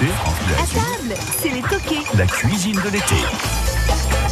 [0.00, 0.12] l'été,
[0.58, 2.02] À table, c'est les toqués.
[2.16, 3.14] la cuisine de l'été.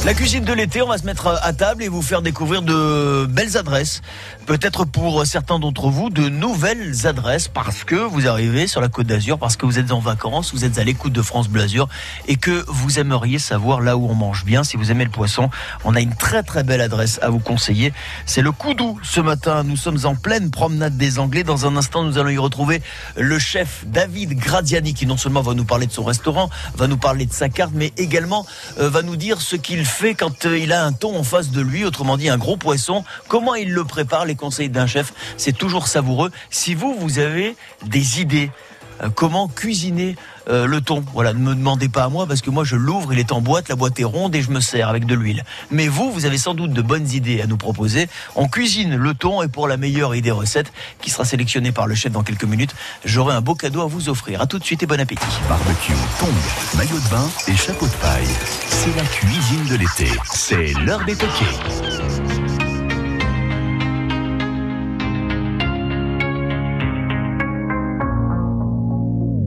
[0.04, 3.24] La cuisine de l'été, on va se mettre à table et vous faire découvrir de
[3.24, 4.02] belles adresses.
[4.44, 9.06] Peut-être pour certains d'entre vous, de nouvelles adresses parce que vous arrivez sur la Côte
[9.06, 11.88] d'Azur, parce que vous êtes en vacances, vous êtes à l'écoute de France Bleu Azur
[12.28, 14.62] et que vous aimeriez savoir là où on mange bien.
[14.62, 15.48] Si vous aimez le poisson,
[15.84, 17.94] on a une très très belle adresse à vous conseiller.
[18.26, 19.62] C'est le Coudou ce matin.
[19.64, 21.44] Nous sommes en pleine promenade des Anglais.
[21.44, 22.82] Dans un instant, nous allons y retrouver
[23.16, 26.96] le chef David Gradiani qui non seulement va nous parler de son restaurant, va nous
[26.96, 28.46] parler de sa carte, mais également
[28.78, 31.50] euh, va nous dire ce qu'il fait quand euh, il a un thon en face
[31.50, 35.12] de lui, autrement dit un gros poisson, comment il le prépare, les conseils d'un chef,
[35.36, 36.30] c'est toujours savoureux.
[36.50, 38.50] Si vous, vous avez des idées,
[39.02, 40.16] euh, comment cuisiner
[40.48, 41.04] euh, le thon.
[41.12, 43.40] Voilà, ne me demandez pas à moi parce que moi je l'ouvre, il est en
[43.40, 45.44] boîte, la boîte est ronde et je me sers avec de l'huile.
[45.70, 48.08] Mais vous, vous avez sans doute de bonnes idées à nous proposer.
[48.36, 51.94] On cuisine le thon et pour la meilleure idée recette qui sera sélectionnée par le
[51.94, 54.40] chef dans quelques minutes, j'aurai un beau cadeau à vous offrir.
[54.40, 55.24] À tout de suite et bon appétit.
[55.48, 58.26] Barbecue, tongs, maillot de bain et chapeau de paille.
[58.68, 60.10] C'est la cuisine de l'été.
[60.32, 62.23] C'est l'heure des toqués.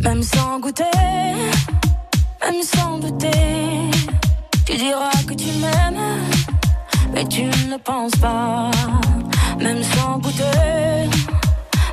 [0.03, 0.84] Même sans goûter,
[2.42, 3.92] même sans douter,
[4.66, 6.22] tu diras que tu m'aimes,
[7.14, 8.72] mais tu ne penses pas.
[9.59, 11.09] Même sans goûter,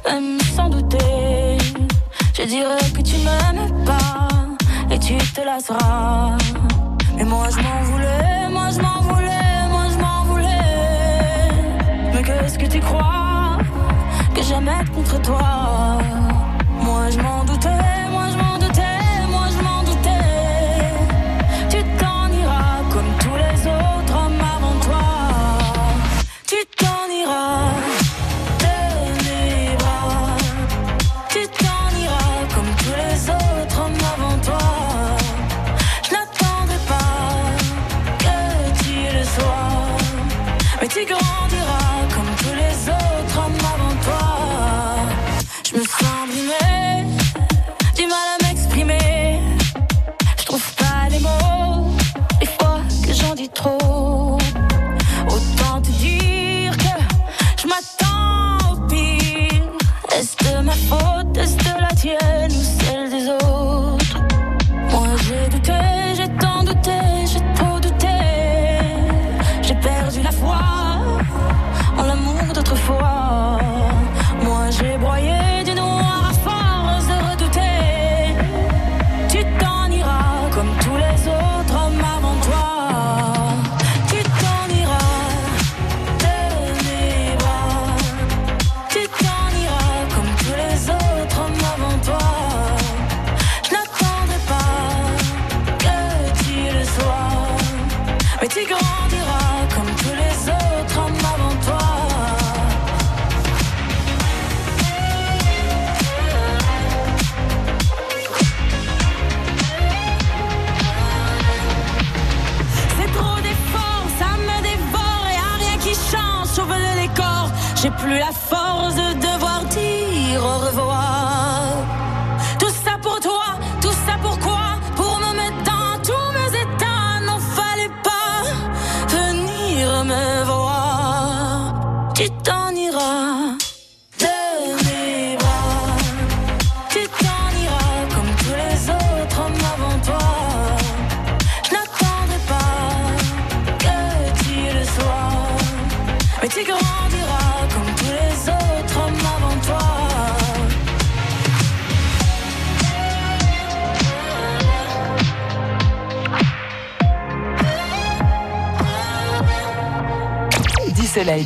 [0.07, 1.59] même sans douter,
[2.37, 4.29] je dirais que tu m'aimes pas,
[4.91, 6.37] et tu te lasseras.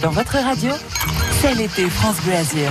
[0.02, 0.72] Dans votre radio,
[1.40, 2.70] c'est l'été France Bleu Azur.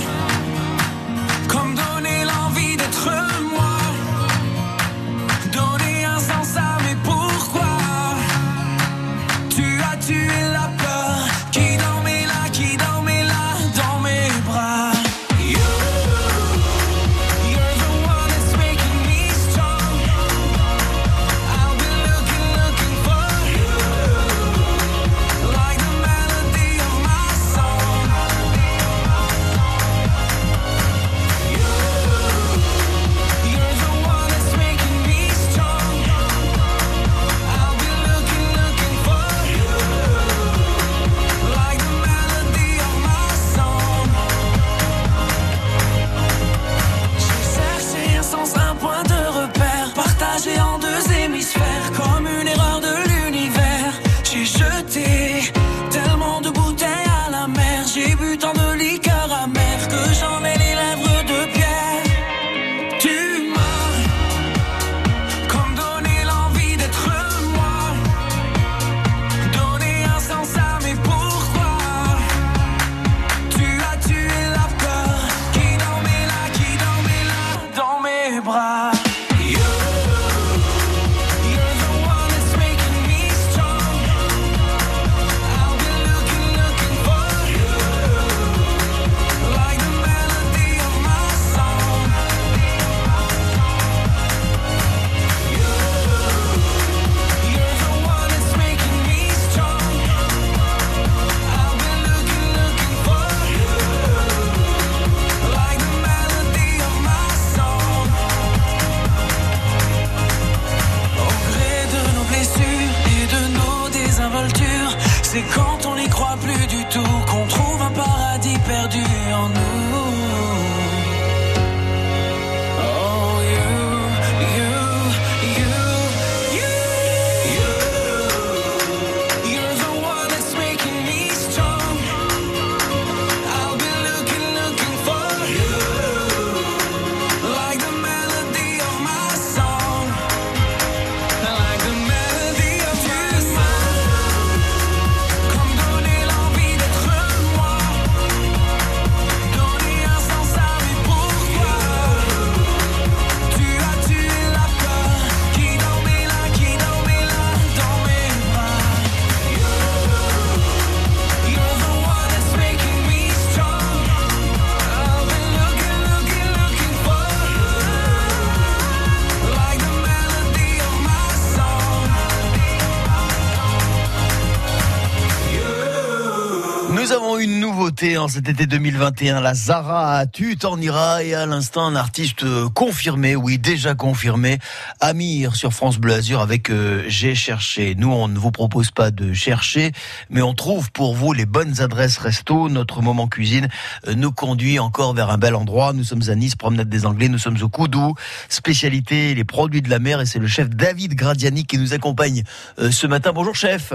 [177.41, 181.95] une nouveauté en cet été 2021, la Zara, tu t'en iras et à l'instant un
[181.95, 182.45] artiste
[182.75, 184.59] confirmé, oui déjà confirmé,
[184.99, 187.95] Amir sur France Bleu Azur avec euh, J'ai cherché.
[187.97, 189.91] Nous on ne vous propose pas de chercher,
[190.29, 192.69] mais on trouve pour vous les bonnes adresses resto.
[192.69, 193.69] Notre moment cuisine
[194.07, 195.93] euh, nous conduit encore vers un bel endroit.
[195.93, 198.13] Nous sommes à Nice, promenade des Anglais, nous sommes au Coudou,
[198.49, 202.43] spécialité les produits de la mer et c'est le chef David Gradiani qui nous accompagne
[202.77, 203.31] euh, ce matin.
[203.33, 203.93] Bonjour chef.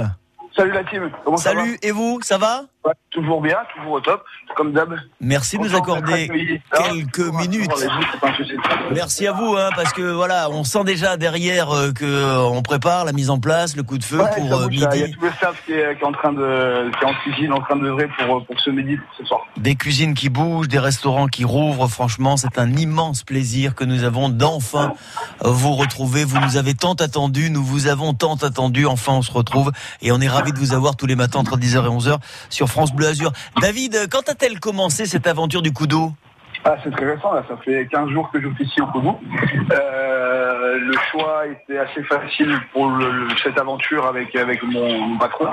[0.57, 1.11] Salut la team.
[1.25, 1.61] Comment ça va?
[1.61, 2.65] Salut et vous, ça va?
[2.87, 4.23] Ouais, toujours bien, toujours au top,
[4.55, 4.95] comme d'hab.
[5.21, 6.61] Merci de nous accorder accueilli.
[6.73, 7.73] quelques minutes.
[8.95, 12.63] Merci à vous, hein, parce que voilà, on sent déjà derrière euh, que euh, on
[12.63, 14.69] prépare la mise en place, le coup de feu Ouais, pour euh, là.
[14.71, 15.11] Il y a midi.
[15.13, 17.61] tout le staff qui est, qui est en train de, qui est en cuisine, en
[17.61, 19.41] train de vrai pour, pour ce midi, pour ce soir.
[19.57, 21.89] Des cuisines qui bougent, des restaurants qui rouvrent.
[21.89, 24.93] Franchement, c'est un immense plaisir que nous avons d'enfin
[25.45, 26.25] euh, vous retrouver.
[26.25, 28.87] Vous nous avez tant attendu, nous vous avons tant attendu.
[28.87, 29.73] Enfin, on se retrouve
[30.03, 32.19] et on est ravis de vous avoir tous les matins entre 10h et 11h
[32.49, 33.33] sur France Bleu Azur.
[33.63, 36.13] David, quand a-t-elle commencé cette aventure du coup d'eau?
[36.63, 37.43] Ah, c'est très récent, là.
[37.49, 39.19] Ça fait 15 jours que ici au Kourou.
[39.73, 42.93] Euh, le choix était assez facile pour
[43.43, 45.47] cette aventure avec, mon, patron.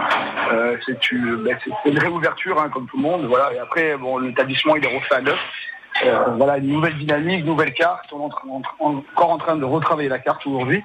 [0.52, 3.26] Euh, c'est une, ben, c'est une réouverture, hein, comme tout le monde.
[3.26, 3.54] Voilà.
[3.54, 5.40] Et après, bon, l'établissement, est refait à neuf.
[6.02, 8.12] Euh, voilà, une nouvelle dynamique, nouvelle carte.
[8.12, 8.84] On est
[9.16, 10.84] encore en train de retravailler la carte aujourd'hui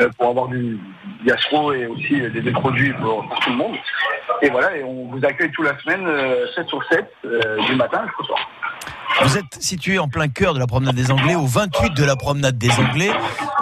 [0.00, 0.78] euh, pour avoir du,
[1.24, 3.76] gastro et aussi euh, des, produits pour, tout le monde.
[4.42, 7.74] Et voilà, et on vous accueille toute la semaine, euh, 7 sur 7, euh, du
[7.76, 8.38] matin jusqu'au soir.
[9.24, 12.14] Vous êtes situé en plein cœur de la promenade des Anglais, au 28 de la
[12.14, 13.10] promenade des Anglais.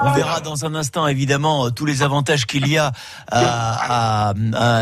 [0.03, 2.93] On verra dans un instant évidemment euh, tous les avantages qu'il y a
[3.31, 4.35] à,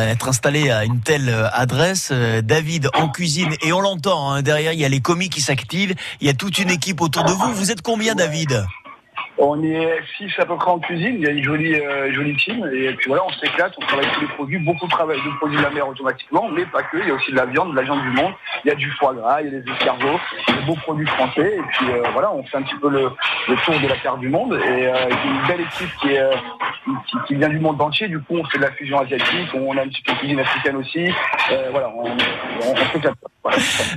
[0.09, 2.09] être installé à une telle euh, adresse.
[2.13, 5.41] Euh, David en cuisine et on l'entend hein, derrière, il y a les commis qui
[5.41, 7.55] s'activent, il y a toute une équipe autour de vous.
[7.55, 8.67] Vous êtes combien David?
[9.39, 12.37] On est six à peu près en cuisine, il y a une jolie, euh, jolie
[12.37, 15.37] team, et puis voilà, on s'éclate, on travaille tous les produits, beaucoup de travail de
[15.39, 17.73] produits de la mer automatiquement, mais pas que, il y a aussi de la viande,
[17.73, 18.33] de la viande du monde,
[18.65, 21.57] il y a du foie gras, il y a des escargots, des beaux produits français,
[21.59, 23.11] et puis euh, voilà, on fait un petit peu le,
[23.49, 26.37] le tour de la carte du monde, et euh, une belle équipe qui, est, euh,
[27.27, 29.83] qui, vient du monde entier, du coup on fait de la fusion asiatique, on a
[29.83, 31.09] un petit peu de cuisine africaine aussi,
[31.51, 33.15] euh, voilà, on, on, on s'éclate.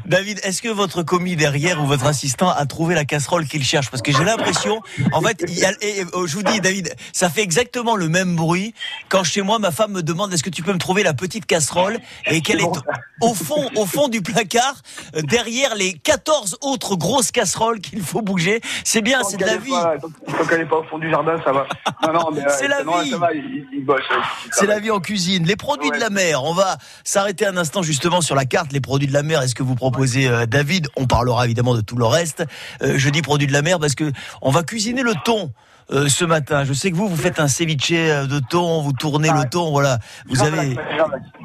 [0.06, 3.90] David, est-ce que votre commis derrière ou votre assistant a trouvé la casserole qu'il cherche?
[3.90, 4.82] Parce que j'ai l'impression,
[5.14, 8.10] en fait, il y a- et, euh, je vous dis, David, ça fait exactement le
[8.10, 8.74] même bruit
[9.10, 11.46] quand chez moi ma femme me demande est-ce que tu peux me trouver la petite
[11.46, 12.66] casserole et qu'elle est
[13.22, 14.76] au fond, au fond du placard,
[15.16, 18.62] euh, derrière les 14 autres grosses casseroles qu'il faut bouger.
[18.84, 19.72] C'est bien, c'est de la vie.
[19.72, 21.68] Tant qu'elle n'est pas au fond du jardin, ça va.
[22.06, 23.12] Non, non, mais, euh, C'est la non, vie.
[23.34, 23.86] Il, il
[24.52, 25.46] C'est la vie en cuisine.
[25.46, 26.44] Les produits de la mer.
[26.44, 28.72] On va s'arrêter un instant justement sur la carte.
[28.72, 29.42] Les produits de la mer.
[29.42, 30.88] Est-ce que vous proposez, euh, David?
[30.96, 32.44] On parlera évidemment de tout le reste.
[32.82, 35.52] Euh, je dis produits de la mer parce que on va cuisiner le thon.
[35.90, 38.92] euh, ce matin, je sais que vous vous faites un ceviche euh, de thon, vous
[38.92, 40.00] tournez le thon, voilà.
[40.28, 40.76] Vous avez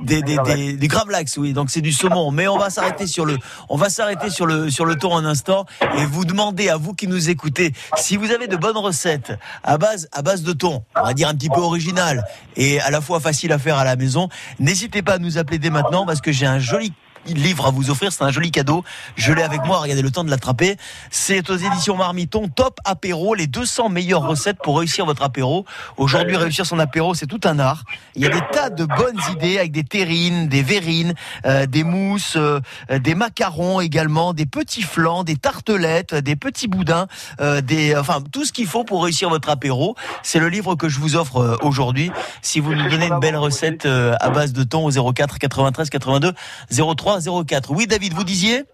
[0.02, 1.52] des des, des gravlax, oui.
[1.52, 2.32] Donc c'est du saumon.
[2.32, 3.38] Mais on va s'arrêter sur le
[3.68, 5.64] on va s'arrêter sur le sur le thon un instant
[5.96, 9.78] et vous demander à vous qui nous écoutez si vous avez de bonnes recettes à
[9.78, 12.24] base à base de thon, on va dire un petit peu original
[12.56, 14.28] et à la fois facile à faire à la maison.
[14.58, 16.92] N'hésitez pas à nous appeler dès maintenant parce que j'ai un joli
[17.26, 18.84] livre à vous offrir, c'est un joli cadeau.
[19.16, 20.76] Je l'ai avec moi, regardez le temps de l'attraper.
[21.10, 25.64] C'est aux éditions Marmiton, Top Apéro, les 200 meilleures recettes pour réussir votre apéro.
[25.96, 27.84] Aujourd'hui, réussir son apéro, c'est tout un art.
[28.14, 31.14] Il y a des tas de bonnes idées avec des terrines, des verrines,
[31.46, 32.60] euh, des mousses, euh,
[32.90, 37.06] des macarons également, des petits flancs, des tartelettes, des petits boudins,
[37.40, 39.96] euh, des, enfin, tout ce qu'il faut pour réussir votre apéro.
[40.22, 42.10] C'est le livre que je vous offre euh, aujourd'hui.
[42.42, 45.90] Si vous nous donnez une belle recette euh, à base de thon au 04 93
[45.90, 46.32] 82
[46.96, 47.70] 03 04.
[47.72, 48.64] Oui, David, vous disiez?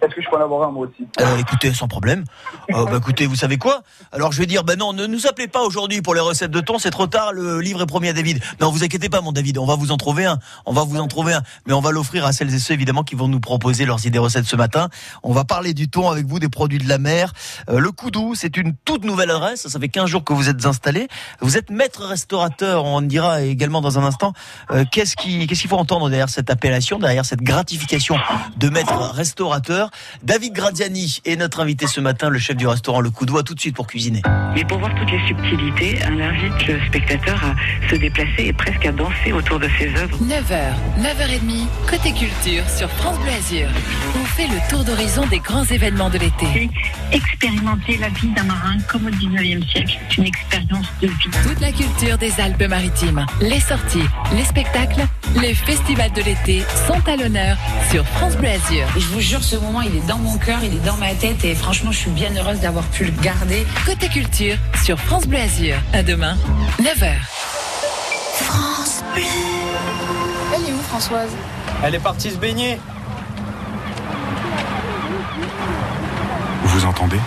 [0.00, 1.06] Est-ce que je peux en avoir un moi aussi?
[1.20, 2.24] Euh, écoutez, sans problème.
[2.70, 3.82] Euh, bah, écoutez, vous savez quoi?
[4.12, 6.60] Alors je vais dire, ben non, ne nous appelez pas aujourd'hui pour les recettes de
[6.60, 8.42] thon, c'est trop tard, le livre est promis à David.
[8.60, 10.38] Non, vous inquiétez pas, mon David, on va vous en trouver un.
[10.64, 11.42] On va vous en trouver un.
[11.66, 14.18] Mais on va l'offrir à celles et ceux, évidemment, qui vont nous proposer leurs idées
[14.18, 14.88] recettes ce matin.
[15.22, 17.32] On va parler du thon avec vous, des produits de la mer.
[17.68, 19.68] Euh, le Coudou, c'est une toute nouvelle adresse.
[19.68, 21.08] Ça fait 15 jours que vous êtes installé.
[21.40, 24.32] Vous êtes maître restaurateur, on dira également dans un instant.
[24.90, 28.16] Qu'est-ce qui, qu'est-ce qu'il faut entendre derrière cette appellation, derrière cette gratification
[28.56, 29.73] de maître restaurateur?
[30.22, 33.54] David Gradiani est notre invité ce matin, le chef du restaurant Le Coup de tout
[33.54, 34.22] de suite pour cuisiner.
[34.54, 38.86] Mais pour voir toutes les subtilités, on invite le spectateur à se déplacer et presque
[38.86, 40.16] à danser autour de ses œuvres.
[40.18, 43.68] 9h, 9h30, côté culture sur France Bleu Azur.
[44.20, 46.70] On fait le tour d'horizon des grands événements de l'été.
[47.12, 49.98] expérimenter la vie d'un marin comme au 19e siècle.
[50.08, 51.30] C'est une expérience de vie.
[51.42, 55.06] Toute la culture des Alpes-Maritimes, les sorties, les spectacles,
[55.40, 57.56] les festivals de l'été sont à l'honneur
[57.90, 58.86] sur France Bleu Azur.
[58.96, 61.54] Je vous jure, ce il est dans mon cœur, il est dans ma tête et
[61.54, 63.66] franchement, je suis bien heureuse d'avoir pu le garder.
[63.86, 65.76] Côté culture sur France Bleu Azur.
[65.92, 66.36] À demain,
[66.80, 67.12] 9h.
[68.34, 69.22] France Bleu.
[70.54, 71.30] Elle est où Françoise?
[71.82, 72.78] Elle est partie se baigner.
[76.64, 77.20] Vous entendez?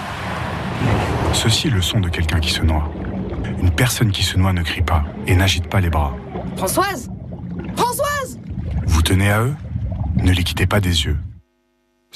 [1.33, 2.91] Ceci est le son de quelqu'un qui se noie.
[3.61, 6.13] Une personne qui se noie ne crie pas et n'agite pas les bras.
[6.57, 7.09] Françoise
[7.75, 8.39] Françoise
[8.85, 9.55] Vous tenez à eux?
[10.17, 11.17] Ne les quittez pas des yeux.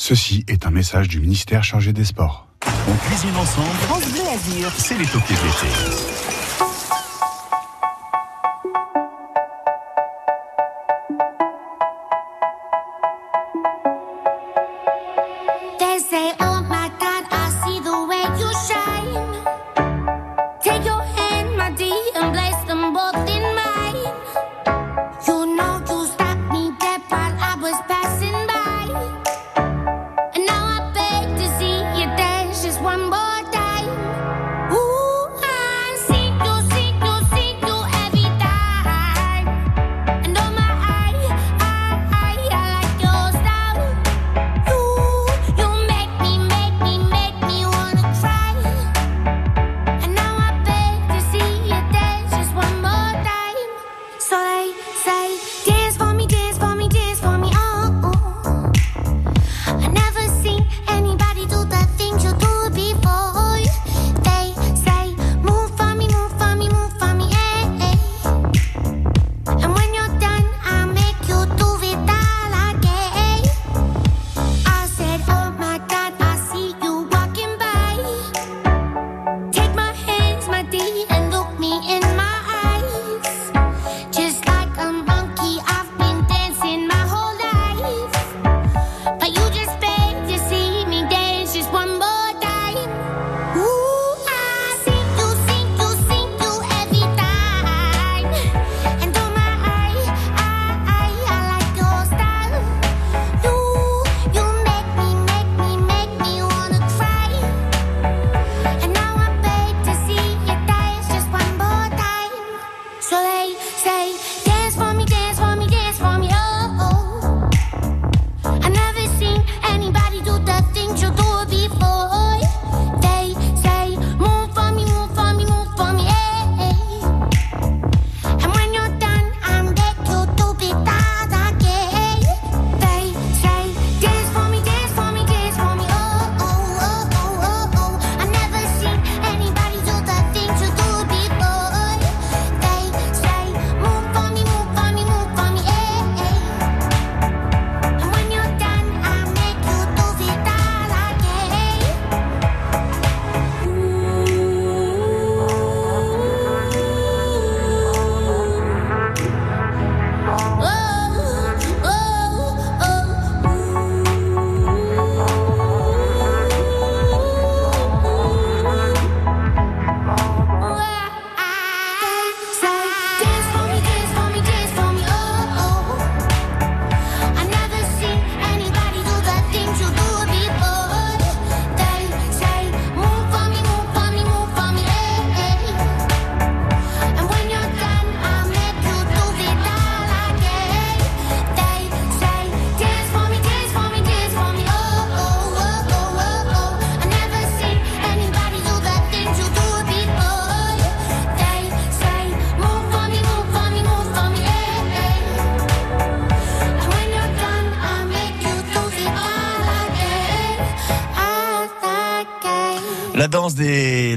[0.03, 2.48] Ceci est un message du ministère chargé des Sports.
[2.65, 3.70] On cuisine ensemble.
[3.81, 4.72] France Bleu Azur.
[4.75, 6.11] C'est les toqués de l'été.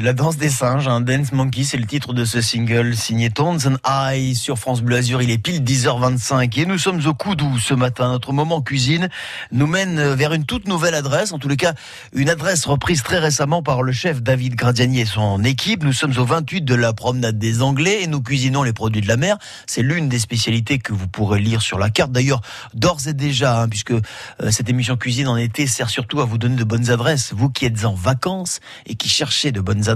[0.04, 3.60] La danse des singes, un Dance Monkey, c'est le titre de ce single signé Tones
[3.66, 3.76] and
[4.12, 5.22] I sur France Bleu Azur.
[5.22, 8.10] Il est pile 10h25 et nous sommes au Coudou ce matin.
[8.10, 9.08] Notre moment cuisine
[9.50, 11.72] nous mène vers une toute nouvelle adresse, en tous les cas
[12.12, 15.82] une adresse reprise très récemment par le chef David Gradiani et son équipe.
[15.82, 19.08] Nous sommes au 28 de la promenade des Anglais et nous cuisinons les produits de
[19.08, 19.38] la mer.
[19.66, 22.12] C'est l'une des spécialités que vous pourrez lire sur la carte.
[22.12, 22.42] D'ailleurs,
[22.74, 24.02] d'ores et déjà, hein, puisque euh,
[24.50, 27.32] cette émission cuisine en été sert surtout à vous donner de bonnes adresses.
[27.34, 29.93] Vous qui êtes en vacances et qui cherchez de bonnes adresses,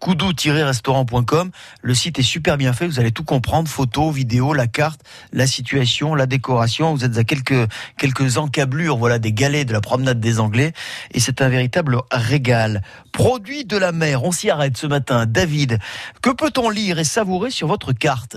[0.00, 1.50] coudou-restaurant.com.
[1.82, 2.86] Le site est super bien fait.
[2.86, 3.68] Vous allez tout comprendre.
[3.68, 5.00] Photos, vidéos, la carte,
[5.32, 6.94] la situation, la décoration.
[6.94, 10.72] Vous êtes à quelques, encablures, voilà, des galets de la promenade des Anglais.
[11.12, 12.82] Et c'est un véritable régal.
[13.12, 14.24] Produit de la mer.
[14.24, 15.26] On s'y arrête ce matin.
[15.26, 15.78] David,
[16.22, 18.36] que peut-on lire et savourer sur votre carte?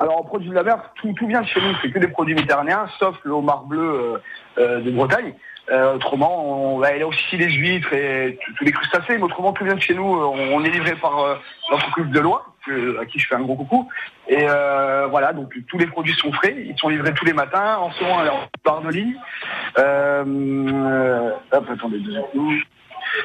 [0.00, 1.74] Alors, en produits de la mer, tout, vient chez nous.
[1.80, 4.18] C'est que des produits méditerranéens, sauf le homard bleu euh,
[4.58, 5.34] euh, de Bretagne.
[5.70, 9.52] Euh, autrement, on, bah, y a aussi les huîtres et tous- les crustacés, mais autrement,
[9.52, 10.04] tout vient de chez nous.
[10.04, 11.34] On, on est livré par euh,
[11.70, 12.20] l'entreprise de
[12.64, 13.88] que- à qui je fais un gros coucou.
[14.28, 16.54] Et euh, voilà, donc tous les produits sont frais.
[16.56, 17.78] Ils sont livrés tous les matins.
[17.78, 19.16] En ce moment, alors, barre de ligne.
[19.78, 22.14] Euh, euh, hop, attendez deux.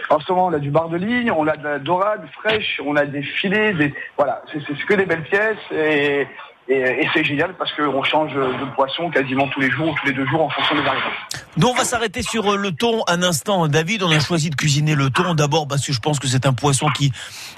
[0.09, 2.79] En ce moment, on a du bar de ligne, on a de la dorade fraîche,
[2.85, 6.27] on a des filets, des voilà, c'est que des belles pièces et,
[6.67, 10.07] et, et c'est génial parce qu'on change de poisson quasiment tous les jours ou tous
[10.07, 11.31] les deux jours en fonction des arrivages.
[11.57, 13.67] Nous, on va s'arrêter sur euh, le thon un instant.
[13.67, 16.45] David, on a choisi de cuisiner le thon d'abord parce que je pense que c'est
[16.45, 17.11] un poisson qui,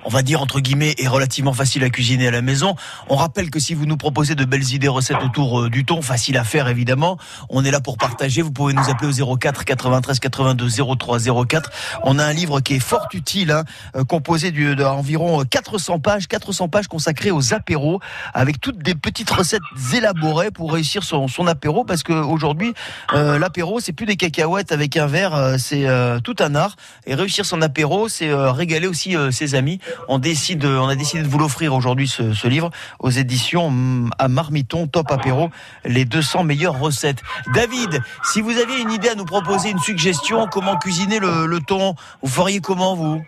[0.04, 2.76] on va dire entre guillemets, est relativement facile à cuisiner à la maison.
[3.08, 6.02] On rappelle que si vous nous proposez de belles idées recettes autour euh, du thon,
[6.02, 8.42] facile à faire évidemment, on est là pour partager.
[8.42, 11.72] Vous pouvez nous appeler au 04 93 82 03 04.
[12.02, 13.64] On a un livre qui est fort utile, hein,
[13.96, 18.00] euh, composé d'environ 400 pages, 400 pages consacrées aux apéros,
[18.34, 19.62] avec toutes des petites recettes
[19.94, 22.74] élaborées pour réussir son, apéro, parce qu'aujourd'hui,
[23.14, 26.76] euh, l'apéro, c'est plus des cacahuètes avec un verre, euh, c'est euh, tout un art.
[27.06, 29.80] Et réussir son apéro, c'est euh, régaler aussi ses amis.
[30.08, 34.28] On décide, on a décidé de vous l'offrir aujourd'hui ce, livre aux éditions mm, à
[34.28, 35.50] Marmiton Top Apéro,
[35.86, 37.22] les 200 meilleures recettes.
[37.54, 41.96] David, si vous aviez une idée à nous proposer, une suggestion, comment cuisiner le, thon,
[42.22, 43.22] vous feriez comment vous?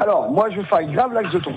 [0.00, 1.56] Alors, moi, je fais un grave l'axe de thon.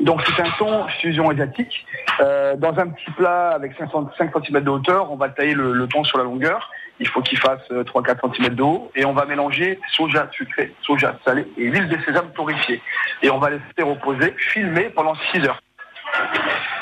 [0.00, 1.86] Donc, c'est un thon fusion asiatique.
[2.20, 5.72] Euh, dans un petit plat avec 5, 5 cm de hauteur, on va tailler le,
[5.72, 6.70] le thon sur la longueur.
[7.00, 8.90] Il faut qu'il fasse euh, 3-4 cm de haut.
[8.94, 12.80] Et on va mélanger soja sucré, soja salé et huile de sésame torréfiée.
[13.22, 15.60] Et on va laisser reposer, filmer pendant 6 heures.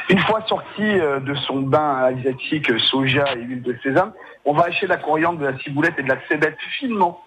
[0.09, 4.13] Une fois sorti euh, de son bain asiatique, euh, soja et huile de sésame,
[4.45, 7.23] on va hacher la coriandre, de la ciboulette et de la cébette finement.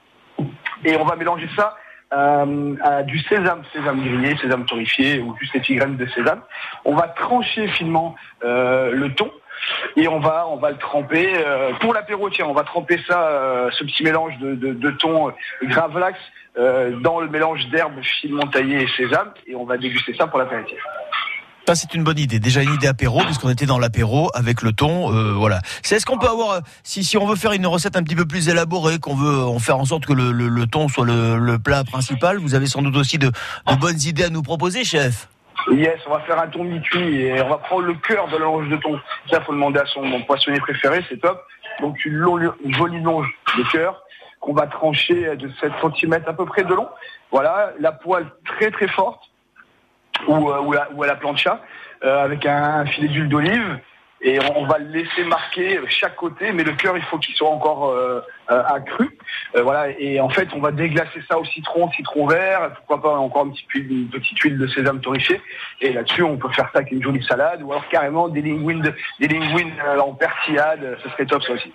[0.83, 1.77] Et on va mélanger ça
[2.15, 6.41] euh, à du sésame, sésame grillé, sésame torréfié ou juste des petites graines de sésame.
[6.85, 9.31] On va trancher finement euh, le thon
[9.95, 12.29] et on va on va le tremper euh, pour l'apéro.
[12.45, 15.31] On va tremper ça, euh, ce petit mélange de, thon euh,
[16.55, 20.39] euh, dans le mélange d'herbes finement taillées et sésame et on va déguster ça pour
[20.39, 20.79] l'apéritif.
[21.65, 22.39] Ça, c'est une bonne idée.
[22.39, 25.13] Déjà une idée apéro, puisqu'on était dans l'apéro avec le thon.
[25.13, 25.59] Euh, voilà.
[25.81, 28.15] C'est ce qu'on peut avoir, euh, si, si on veut faire une recette un petit
[28.17, 31.05] peu plus élaborée, qu'on veut en faire en sorte que le, le, le thon soit
[31.05, 34.41] le, le plat principal, vous avez sans doute aussi de, de bonnes idées à nous
[34.41, 35.29] proposer, chef?
[35.71, 38.39] Yes, on va faire un thon mi-cuit et on va prendre le cœur de la
[38.43, 38.99] longe de thon.
[39.31, 41.41] Ça, faut demander à son, mon poissonnier préféré, c'est top.
[41.79, 44.01] Donc une, longe- une jolie longe de cœur
[44.41, 46.89] qu'on va trancher de 7 cm à peu près de long.
[47.31, 49.21] Voilà, la poêle très très forte
[50.27, 51.61] ou, euh, ou, à, à la plancha
[52.03, 53.79] euh, avec un, filet d'huile d'olive.
[54.21, 57.49] Et on va le laisser marquer chaque côté, mais le cœur il faut qu'il soit
[57.49, 57.93] encore
[58.49, 59.17] euh, euh, accru.
[59.55, 63.17] Euh, voilà, et en fait on va déglacer ça au citron, citron vert, pourquoi pas
[63.17, 65.41] encore une petite huile, une petite huile de sésame torréfiée.
[65.81, 68.81] Et là-dessus on peut faire ça avec une jolie salade ou alors carrément des linguines,
[68.81, 71.71] de- des linguines euh, en persillade, ce serait top ça aussi.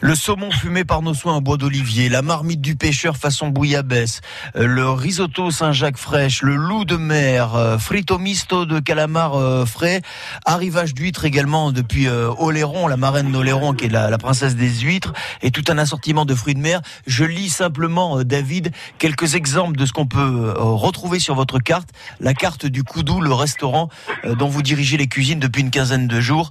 [0.00, 4.20] Le saumon fumé par nos soins en bois d'olivier, la marmite du pêcheur façon bouillabaisse,
[4.54, 10.02] le risotto Saint-Jacques fraîche, le loup de mer, frito misto de calamar frais,
[10.44, 15.50] arrivage d'huîtres également depuis Oléron, la marraine d'Oléron qui est la princesse des huîtres, et
[15.50, 16.82] tout un assortiment de fruits de mer.
[17.06, 21.58] Je lis simplement, euh, David, quelques exemples de ce qu'on peut euh, retrouver sur votre
[21.58, 21.88] carte,
[22.20, 23.88] la carte du Koudou, le restaurant
[24.24, 26.50] euh, dont vous dirigez les cuisines depuis une quinzaine de jours.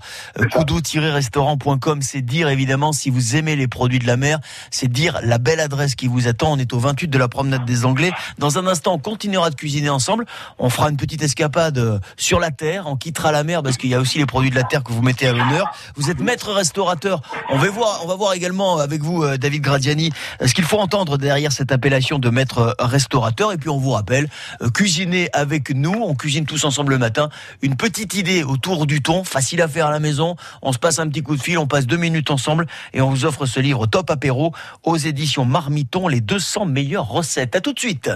[0.51, 4.39] Koudou-restaurant.com, c'est dire évidemment si vous aimez les produits de la mer,
[4.71, 6.51] c'est dire la belle adresse qui vous attend.
[6.51, 8.11] On est au 28 de la promenade des Anglais.
[8.37, 10.25] Dans un instant, on continuera de cuisiner ensemble.
[10.59, 12.87] On fera une petite escapade sur la terre.
[12.87, 14.91] On quittera la mer parce qu'il y a aussi les produits de la terre que
[14.91, 15.71] vous mettez à l'honneur.
[15.95, 17.21] Vous êtes maître restaurateur.
[17.49, 20.63] On va voir, on va voir également avec vous, euh, David Gradiani, euh, ce qu'il
[20.63, 23.51] faut entendre derrière cette appellation de maître euh, restaurateur.
[23.51, 24.27] Et puis on vous rappelle,
[24.63, 25.93] euh, cuisiner avec nous.
[25.93, 27.29] On cuisine tous ensemble le matin.
[27.61, 30.35] Une petite idée autour du thon, facile à faire à la maison.
[30.63, 33.11] On se passe un petit coup de fil, on passe deux minutes ensemble et on
[33.11, 37.55] vous offre ce livre Top Apéro aux éditions Marmiton, les 200 meilleures recettes.
[37.55, 38.09] À tout de suite.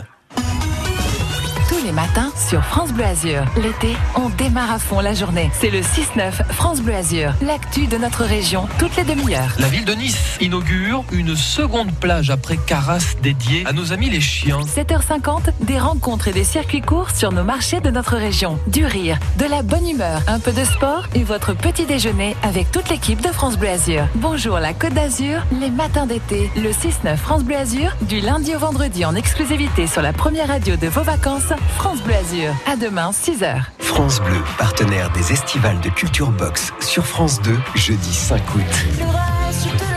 [1.89, 3.45] Les matins sur France Bleu Azur.
[3.55, 5.49] L'été, on démarre à fond la journée.
[5.59, 7.33] C'est le 6-9 France Bleu Azur.
[7.41, 9.55] L'actu de notre région, toutes les demi-heures.
[9.57, 14.21] La ville de Nice inaugure une seconde plage après Caras dédiée à nos amis les
[14.21, 14.59] chiens.
[14.59, 18.59] 7h50, des rencontres et des circuits courts sur nos marchés de notre région.
[18.67, 22.71] Du rire, de la bonne humeur, un peu de sport et votre petit déjeuner avec
[22.71, 24.03] toute l'équipe de France Bleu Azur.
[24.13, 28.59] Bonjour la Côte d'Azur, les matins d'été, le 6-9 France Bleu Azur, du lundi au
[28.59, 32.53] vendredi en exclusivité sur la première radio de vos vacances, France Bleu Azur.
[32.67, 33.61] À demain, 6h.
[33.79, 39.88] France Bleu, partenaire des estivales de Culture Box sur France 2, jeudi 5 août.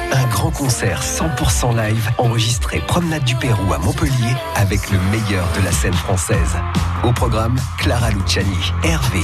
[0.43, 5.71] Grand concert 100% live enregistré Promenade du Pérou à Montpellier avec le meilleur de la
[5.71, 6.57] scène française.
[7.05, 9.21] Au programme, Clara Luciani, Hervé,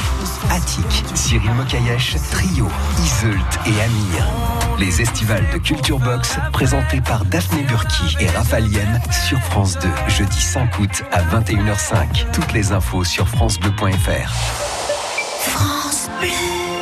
[0.49, 2.69] Attic, Cyril Mokayesh, Trio,
[3.05, 4.29] Iseult et Amir.
[4.79, 10.41] Les estivales de Culture Box présentés par Daphné Burki et Raphaëlienne sur France 2, jeudi
[10.41, 12.31] 5 août à 21h05.
[12.33, 14.33] Toutes les infos sur francebleu.fr.
[15.41, 16.78] France Bleu.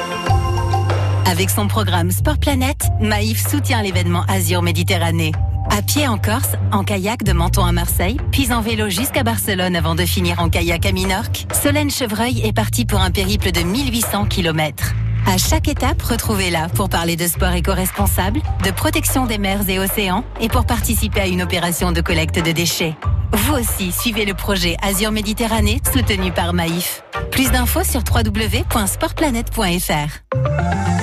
[1.36, 5.32] Avec son programme Sport Planète, Maïf soutient l'événement Azur Méditerranée.
[5.68, 9.76] À pied en Corse, en kayak de Menton à Marseille, puis en vélo jusqu'à Barcelone
[9.76, 13.60] avant de finir en kayak à Minorque, Solène Chevreuil est partie pour un périple de
[13.60, 14.94] 1800 km.
[15.26, 20.24] À chaque étape, retrouvez-la pour parler de sport éco-responsable, de protection des mers et océans
[20.40, 22.96] et pour participer à une opération de collecte de déchets.
[23.32, 27.02] Vous aussi, suivez le projet Azure Méditerranée soutenu par Maïf.
[27.30, 30.95] Plus d'infos sur www.sportplanète.fr.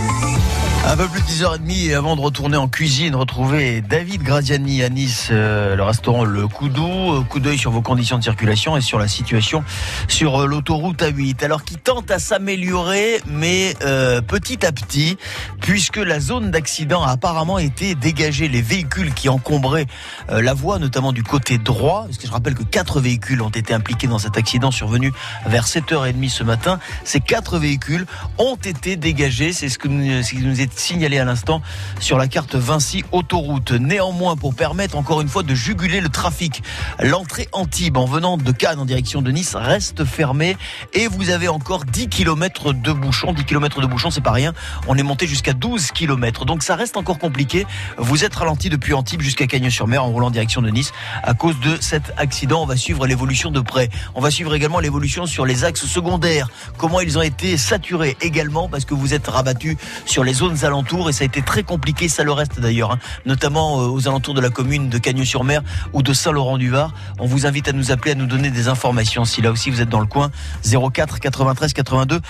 [0.85, 4.89] Un peu plus de 10h30 et avant de retourner en cuisine, retrouver David Gradiani à
[4.89, 7.13] Nice, euh, le restaurant Le Coudou.
[7.13, 9.63] Euh, coup d'œil sur vos conditions de circulation et sur la situation
[10.07, 11.43] sur euh, l'autoroute A8.
[11.43, 15.17] Alors qui tente à s'améliorer, mais euh, petit à petit,
[15.61, 18.47] puisque la zone d'accident a apparemment été dégagée.
[18.47, 19.87] Les véhicules qui encombraient
[20.29, 23.49] euh, la voie, notamment du côté droit, parce que je rappelle que quatre véhicules ont
[23.49, 25.13] été impliqués dans cet accident survenu
[25.45, 26.79] vers 7h30 ce matin.
[27.03, 28.05] Ces quatre véhicules
[28.37, 29.53] ont été dégagés.
[29.53, 31.61] C'est ce que nous, ce qui nous est signalé à l'instant
[31.99, 33.71] sur la carte Vinci Autoroute.
[33.71, 36.63] Néanmoins, pour permettre encore une fois de juguler le trafic,
[36.99, 40.57] l'entrée Antibes en venant de Cannes en direction de Nice reste fermée
[40.93, 43.33] et vous avez encore 10 km de bouchons.
[43.33, 44.53] 10 km de bouchons, c'est pas rien.
[44.87, 46.45] On est monté jusqu'à 12 km.
[46.45, 47.65] Donc ça reste encore compliqué.
[47.97, 50.91] Vous êtes ralenti depuis Antibes jusqu'à Cagnes-sur-Mer en roulant en direction de Nice
[51.23, 52.63] à cause de cet accident.
[52.63, 53.89] On va suivre l'évolution de près.
[54.15, 56.49] On va suivre également l'évolution sur les axes secondaires.
[56.77, 61.09] Comment ils ont été saturés également parce que vous êtes rabattus sur les zones alentours
[61.09, 64.33] et ça a été très compliqué, ça le reste d'ailleurs, hein, notamment euh, aux alentours
[64.33, 65.61] de la commune de Cagnes-sur-Mer
[65.93, 66.93] ou de Saint-Laurent-du-Var.
[67.19, 69.81] On vous invite à nous appeler, à nous donner des informations si là aussi vous
[69.81, 70.31] êtes dans le coin.
[70.63, 72.21] 04 93 82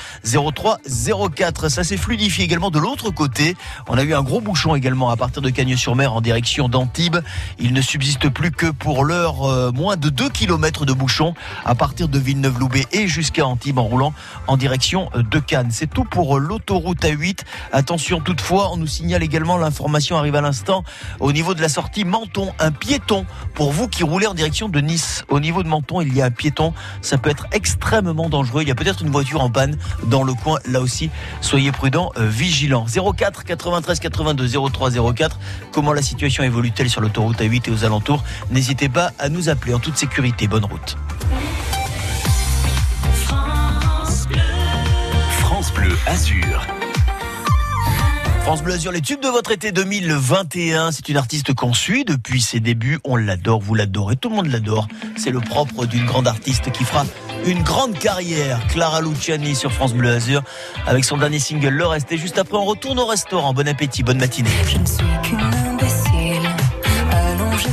[0.56, 0.80] 03
[1.36, 1.70] 04.
[1.70, 3.56] Ça s'est fluidifié également de l'autre côté.
[3.88, 7.18] On a eu un gros bouchon également à partir de Cagnes-sur-Mer en direction d'Antibes.
[7.60, 11.34] Il ne subsiste plus que pour l'heure euh, moins de 2 km de bouchon
[11.66, 14.14] à partir de Villeneuve-Loubet et jusqu'à Antibes en roulant
[14.48, 15.70] en direction euh, de Cannes.
[15.72, 17.40] C'est tout pour l'autoroute A8.
[17.72, 20.84] Attention toutefois, on nous signale également, l'information arrive à l'instant,
[21.20, 24.80] au niveau de la sortie Menton, un piéton pour vous qui roulez en direction de
[24.80, 25.24] Nice.
[25.30, 28.62] Au niveau de Menton, il y a un piéton, ça peut être extrêmement dangereux.
[28.62, 31.10] Il y a peut-être une voiture en panne dans le coin, là aussi,
[31.42, 32.86] soyez prudents, euh, vigilants.
[32.88, 35.40] 04 93 82 03 04,
[35.72, 38.24] comment la situation évolue-t-elle sur l'autoroute A8 et aux alentours?
[38.52, 40.48] N'hésitez pas à nous appeler en toute sécurité.
[40.48, 40.98] Bonne route.
[45.40, 46.83] France Bleu Azur.
[48.44, 50.92] France Bleu Azur, les tubes de votre été 2021.
[50.92, 53.00] C'est une artiste qu'on suit depuis ses débuts.
[53.06, 54.90] On l'adore, vous l'adorez, tout le monde l'adore.
[55.16, 57.06] C'est le propre d'une grande artiste qui fera
[57.46, 58.60] une grande carrière.
[58.68, 60.44] Clara Luciani sur France Bleu Azur
[60.86, 62.12] avec son dernier single Le Reste.
[62.12, 63.54] Et juste après, on retourne au restaurant.
[63.54, 64.50] Bon appétit, bonne matinée.
[64.68, 66.50] Je ne suis qu'une imbécile,
[67.14, 67.72] allongée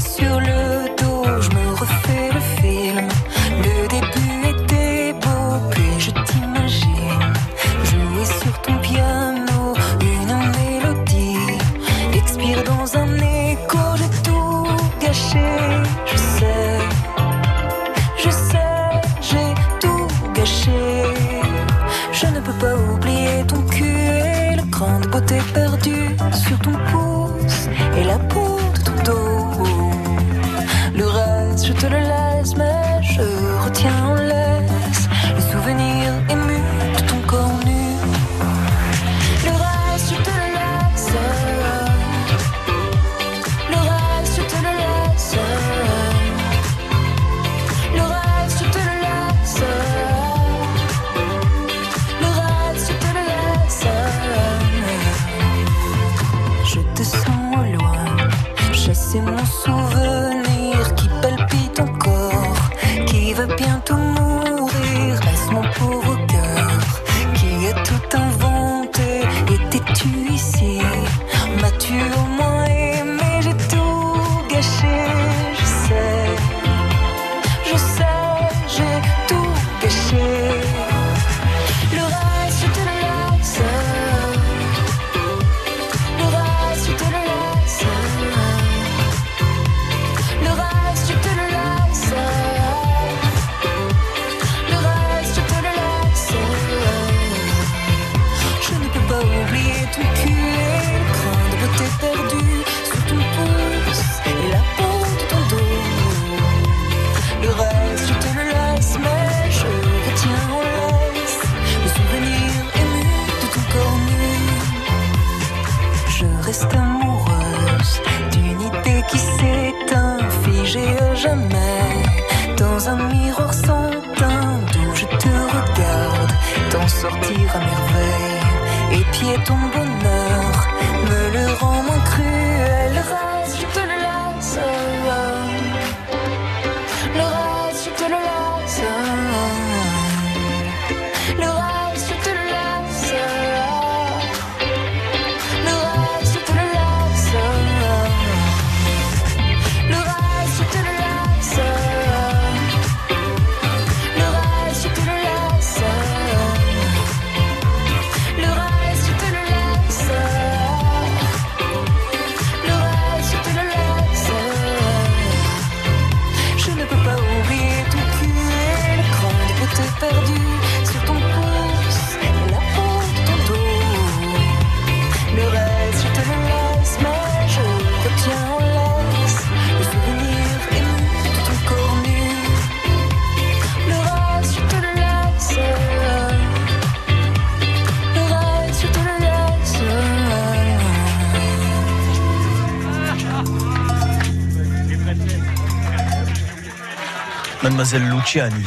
[197.71, 198.67] Mademoiselle Luciani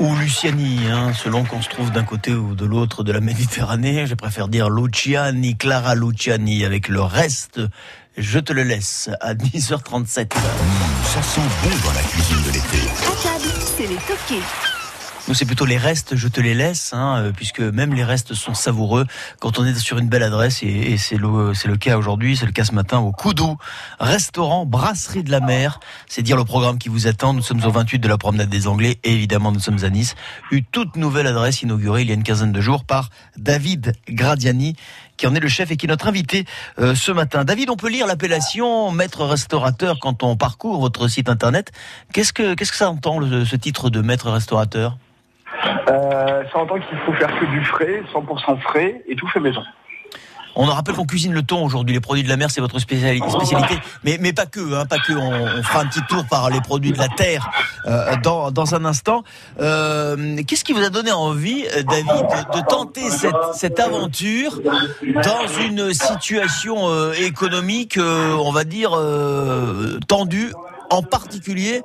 [0.00, 4.08] ou Luciani, hein, selon qu'on se trouve d'un côté ou de l'autre de la Méditerranée.
[4.08, 7.60] Je préfère dire Luciani, Clara Luciani, avec le reste.
[8.18, 10.32] Je te le laisse à 10h37.
[10.34, 12.88] Ça sent bon dans la cuisine de l'été.
[13.06, 14.42] À table, c'est les toqués.
[15.30, 18.34] Nous, c'est plutôt les restes, je te les laisse, hein, euh, puisque même les restes
[18.34, 19.06] sont savoureux
[19.38, 22.50] quand on est sur une belle adresse, et, c'est le, le cas aujourd'hui, c'est le
[22.50, 23.56] cas ce matin au Coudou,
[24.00, 25.78] restaurant, brasserie de la mer.
[26.08, 27.32] C'est dire le programme qui vous attend.
[27.32, 30.16] Nous sommes au 28 de la promenade des Anglais, et évidemment, nous sommes à Nice.
[30.50, 34.74] Une toute nouvelle adresse inaugurée il y a une quinzaine de jours par David Gradiani,
[35.16, 36.44] qui en est le chef et qui est notre invité
[36.80, 37.44] euh, ce matin.
[37.44, 41.70] David, on peut lire l'appellation maître restaurateur quand on parcourt votre site internet.
[42.12, 44.98] Qu'est-ce que, qu'est-ce que ça entend, ce titre de maître restaurateur?
[45.88, 49.62] Euh, ça entend qu'il faut faire que du frais, 100% frais et tout fait maison.
[50.56, 51.94] On rappelle qu'on cuisine le thon aujourd'hui.
[51.94, 53.78] Les produits de la mer, c'est votre spéciali- spécialité.
[54.02, 55.12] Mais, mais pas que, hein, pas que.
[55.12, 57.48] On, fera un petit tour par les produits de la terre
[57.86, 59.22] euh, dans, dans un instant.
[59.60, 62.06] Euh, Qu'est-ce qui vous a donné envie, euh, David,
[62.52, 64.60] de, de tenter cette, cette aventure
[65.22, 70.52] dans une situation euh, économique, euh, on va dire, euh, tendue,
[70.90, 71.82] en particulier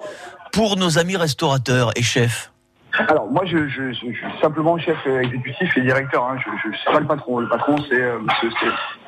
[0.52, 2.52] pour nos amis restaurateurs et chefs?
[2.98, 6.38] Alors moi je, suis simplement chef exécutif et directeur, hein.
[6.44, 8.20] je ne suis pas le patron, le patron c'est euh,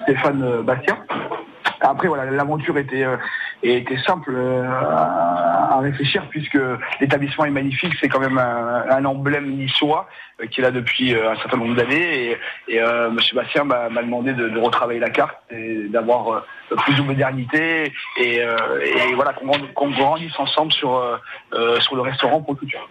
[0.03, 0.97] Stéphane euh, Bastien.
[1.81, 3.17] Après voilà, l'aventure était, euh,
[3.61, 6.57] était simple à, réfléchir puisque
[6.99, 10.07] l'établissement est magnifique, c'est quand même un, emblème niçois
[10.41, 12.31] euh, qui est là depuis un certain nombre d'années
[12.67, 16.45] et, monsieur Bastien m'a m'a demandé de, retravailler la carte et d'avoir
[16.77, 18.41] plus de modernité et,
[19.15, 21.21] voilà qu'on grandisse- ensemble sur,
[21.79, 22.87] sur le restaurant pour le futur.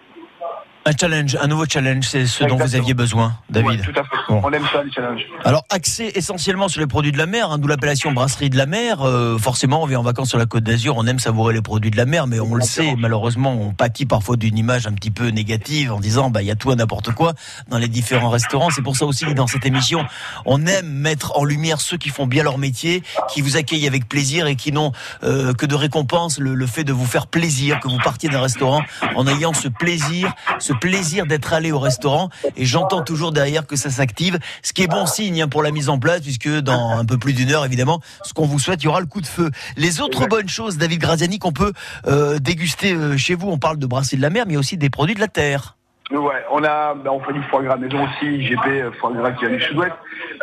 [0.89, 3.83] Un challenge, un nouveau challenge, c'est ce dont vous aviez besoin, David.
[3.83, 4.17] Tout à fait.
[4.29, 4.41] Bon.
[4.45, 5.23] On aime ça, les challenges.
[5.45, 8.67] Alors, axé essentiellement sur les produits de la mer, hein, d'où l'appellation brasserie de la
[8.67, 9.03] mer.
[9.03, 11.91] euh, forcément, on vient en vacances sur la Côte d'Azur, on aime savourer les produits
[11.91, 15.11] de la mer, mais on le sait, malheureusement, on pâtit parfois d'une image un petit
[15.11, 17.35] peu négative en disant, bah, il y a tout et n'importe quoi
[17.69, 18.71] dans les différents restaurants.
[18.71, 20.05] C'est pour ça aussi que dans cette émission,
[20.45, 24.09] on aime mettre en lumière ceux qui font bien leur métier, qui vous accueillent avec
[24.09, 24.93] plaisir et qui n'ont
[25.25, 28.41] euh, que de récompense le, le fait de vous faire plaisir, que vous partiez d'un
[28.41, 28.83] restaurant
[29.17, 32.31] en ayant ce plaisir, ce plaisir d'être allé au restaurant.
[32.57, 35.71] Et j'entends toujours derrière que ça s'active, ce qui est bon signe hein, pour la
[35.71, 38.83] mise en place, puisque dans un peu plus d'une heure, évidemment, ce qu'on vous souhaite,
[38.83, 39.51] il y aura le coup de feu.
[39.77, 41.73] Les autres bonnes choses, David Graziani, qu'on peut
[42.07, 44.91] euh, déguster euh, chez vous, on parle de brasserie de la mer, mais aussi des
[44.91, 45.76] produits de la terre.
[46.13, 49.33] Ouais, on a, bah, on fait du foie gras maison aussi, IGP, euh, foie gras
[49.33, 49.93] qui vient du sud-ouest.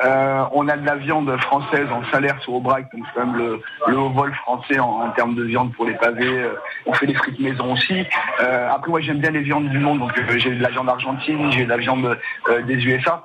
[0.03, 3.37] Euh, on a de la viande française en salaire sur Aubrac, donc c'est quand même
[3.37, 6.27] le, le haut vol français en, en termes de viande pour les pavés.
[6.27, 8.05] Euh, on fait des frites maison aussi.
[8.41, 10.89] Euh, après, moi, j'aime bien les viandes du monde, donc euh, j'ai de la viande
[10.89, 12.17] argentine, j'ai de la viande
[12.49, 13.23] euh, des USA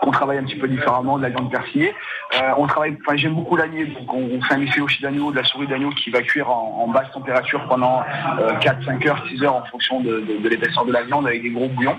[0.00, 1.94] qu'on travaille un petit peu différemment, de la viande persillée.
[2.34, 5.44] Euh, on travaille, enfin j'aime beaucoup l'agneau, donc on, fait un filoché d'agneau, de la
[5.44, 8.02] souris d'agneau qui va cuire en, basse température pendant
[8.38, 11.50] euh, 4, 5 heures, 6 heures en fonction de, l'épaisseur de la viande avec des
[11.50, 11.98] gros bouillons.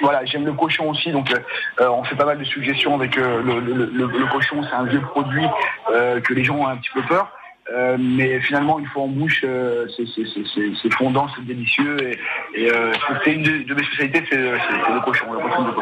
[0.00, 1.38] Voilà, j'aime le cochon aussi, donc euh,
[1.80, 5.46] euh, on fait pas mal de suggestions avec euh, le, cochon, c'est un vieux produit
[5.90, 7.32] euh, que les gens ont un petit peu peur.
[7.70, 11.96] Euh, mais finalement, une fois en bouche, euh, c'est- fondant, c'est délicieux.
[12.54, 12.92] Et, euh,
[13.24, 15.74] c'est une de, mes spécialités, c'est le cochon de cochon.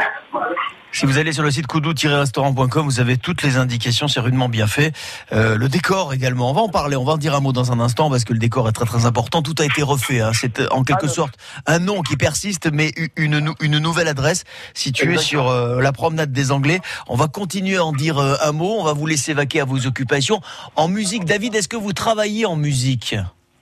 [0.92, 4.66] Si vous allez sur le site koudou-restaurant.com, vous avez toutes les indications, c'est rudement bien
[4.66, 4.92] fait.
[5.32, 7.70] Euh, le décor également, on va en parler, on va en dire un mot dans
[7.70, 9.42] un instant parce que le décor est très très important.
[9.42, 10.30] Tout a été refait, hein.
[10.32, 11.34] c'est euh, en quelque sorte
[11.66, 15.42] un nom qui persiste, mais une, une nouvelle adresse située Exactement.
[15.42, 16.80] sur euh, la promenade des Anglais.
[17.08, 19.66] On va continuer à en dire euh, un mot, on va vous laisser vaquer à
[19.66, 20.40] vos occupations.
[20.76, 23.16] En musique, David, est-ce que vous travaillez en musique?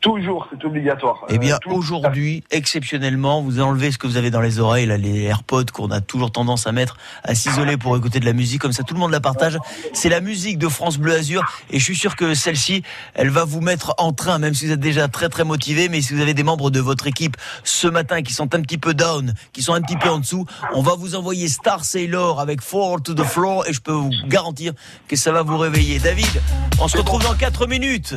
[0.04, 1.24] Toujours, c'est obligatoire.
[1.30, 4.98] eh bien, Euh, aujourd'hui, exceptionnellement, vous enlevez ce que vous avez dans les oreilles, là,
[4.98, 8.60] les AirPods qu'on a toujours tendance à mettre, à s'isoler pour écouter de la musique,
[8.60, 9.56] comme ça tout le monde la partage.
[9.94, 12.82] C'est la musique de France Bleu Azur, et je suis sûr que celle-ci,
[13.14, 16.02] elle va vous mettre en train, même si vous êtes déjà très très motivé, mais
[16.02, 18.92] si vous avez des membres de votre équipe ce matin qui sont un petit peu
[18.92, 22.60] down, qui sont un petit peu en dessous, on va vous envoyer Star Sailor avec
[22.60, 24.74] Fall to the Floor, et je peux vous garantir
[25.08, 25.98] que ça va vous réveiller.
[25.98, 26.42] David,
[26.78, 28.14] on se retrouve dans 4 minutes.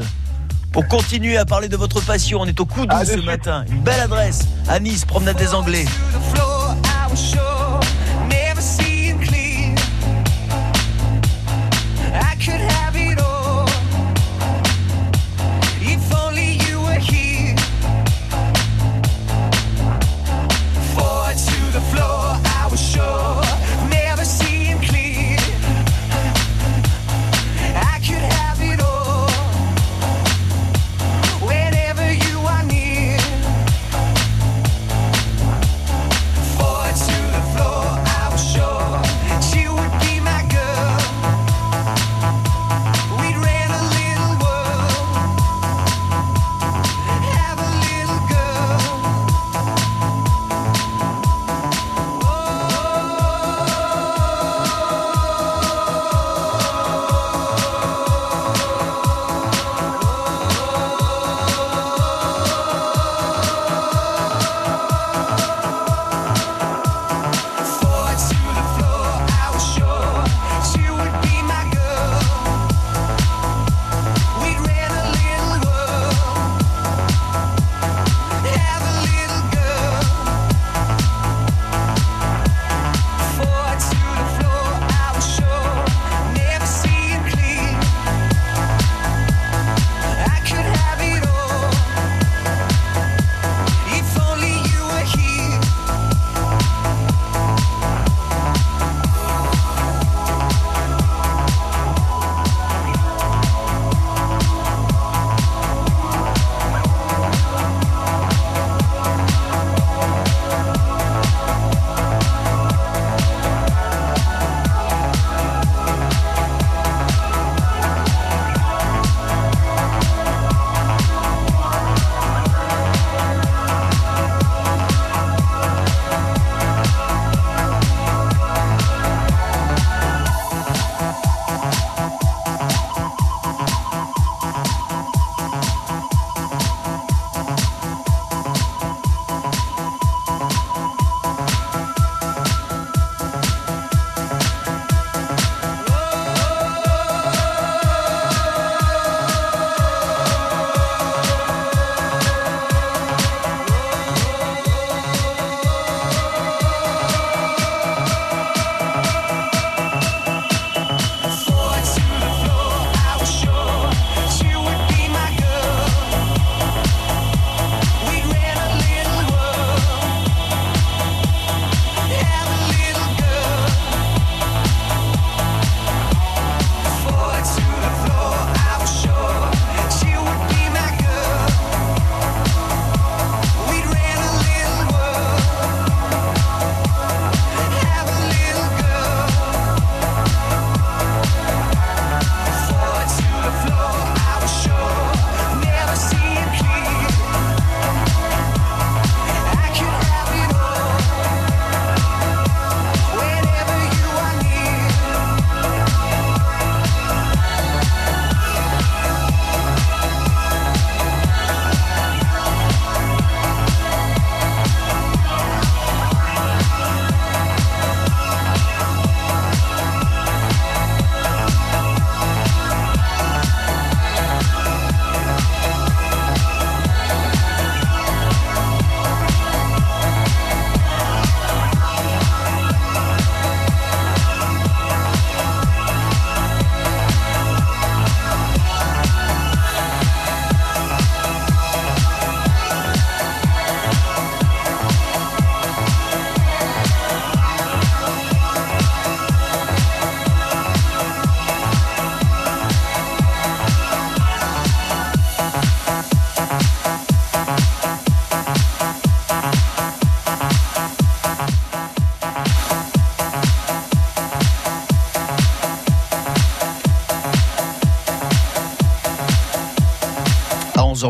[0.77, 3.65] Pour continuer à parler de votre passion, on est au Coudou ce matin.
[3.67, 5.85] Une belle adresse à Nice, promenade des Anglais.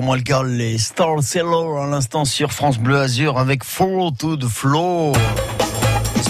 [0.07, 4.11] 22h moins le quart, les Star Sailor à l'instant sur France Bleu Azur avec Fall
[4.17, 5.13] to the Floor.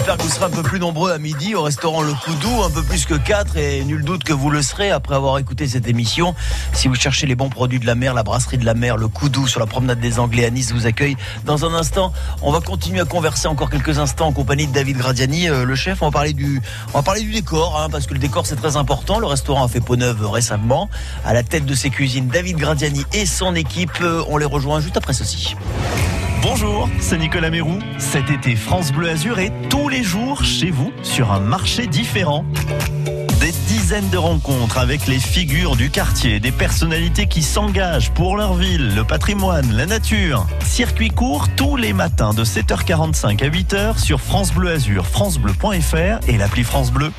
[0.08, 2.70] J'espère que vous serez un peu plus nombreux à midi au restaurant Le Coudou, un
[2.70, 5.86] peu plus que 4 et nul doute que vous le serez après avoir écouté cette
[5.86, 6.34] émission.
[6.72, 9.08] Si vous cherchez les bons produits de la mer, la brasserie de la mer, Le
[9.08, 12.14] Coudou sur la promenade des Anglais à Nice vous accueille dans un instant.
[12.40, 15.74] On va continuer à converser encore quelques instants en compagnie de David Gradiani, euh, le
[15.74, 16.00] chef.
[16.00, 16.62] On va parler du,
[16.94, 19.18] on va parler du décor, hein, parce que le décor c'est très important.
[19.18, 20.88] Le restaurant a fait peau neuve récemment.
[21.22, 23.92] À la tête de ses cuisines, David Gradiani et son équipe.
[24.00, 25.54] Euh, On les rejoint juste après ceci.
[26.40, 27.78] Bonjour, c'est Nicolas Mérou.
[27.98, 32.44] Cet été, France Bleu Azur est tous les jours chez vous sur un marché différent.
[33.88, 38.52] Des dizaines de rencontres avec les figures du quartier, des personnalités qui s'engagent pour leur
[38.52, 40.46] ville, le patrimoine, la nature.
[40.62, 46.36] Circuit court tous les matins de 7h45 à 8h sur France Bleu Azur, francebleu.fr et
[46.36, 47.10] l'appli France Bleu.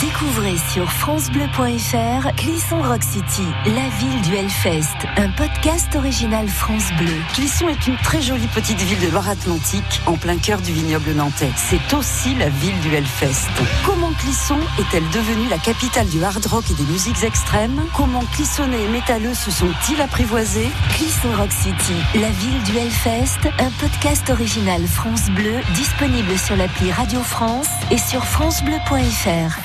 [0.00, 7.14] Découvrez sur francebleu.fr Clisson Rock City, la ville du Hellfest, un podcast original France Bleu.
[7.34, 11.50] Clisson est une très jolie petite ville de Loire-Atlantique, en plein cœur du vignoble nantais.
[11.56, 13.50] C'est aussi la ville du Hellfest.
[13.84, 18.84] Comment Clisson est-elle devenue la capitale du hard rock et des musiques extrêmes Comment Clissonnais
[18.84, 20.70] et métalleux se sont-ils apprivoisés?
[20.94, 26.90] Clisson Rock City, la ville du Hellfest, un podcast original France Bleu, disponible sur l'appli
[26.90, 29.58] Radio France et sur francebleu.fr.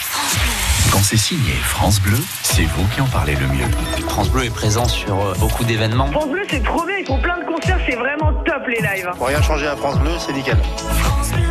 [0.91, 3.69] Quand c'est signé France Bleu, c'est vous qui en parlez le mieux.
[4.09, 6.11] France Bleu est présent sur euh, beaucoup d'événements.
[6.11, 9.09] France Bleu, c'est trop bien, ils font plein de concerts, c'est vraiment top les lives.
[9.17, 10.57] Pour rien changer à France Bleu, c'est nickel.
[10.75, 11.46] France Bleu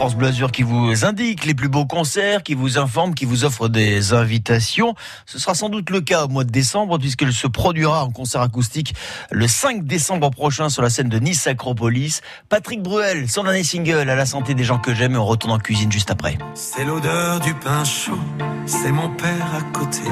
[0.00, 4.12] Azur qui vous indique les plus beaux concerts, qui vous informe, qui vous offre des
[4.12, 4.94] invitations.
[5.26, 8.40] Ce sera sans doute le cas au mois de décembre puisqu'il se produira en concert
[8.40, 8.94] acoustique
[9.30, 12.20] le 5 décembre prochain sur la scène de Nice Acropolis.
[12.48, 15.52] Patrick Bruel, son dernier single à la santé des gens que j'aime et on retourne
[15.52, 16.38] en cuisine juste après.
[16.54, 18.20] C'est l'odeur du pain chaud,
[18.66, 20.02] c'est mon père à côté,